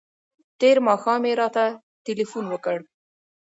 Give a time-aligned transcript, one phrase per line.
[0.59, 1.63] تېر ماښام یې راته
[2.05, 2.77] تلیفون وکړ.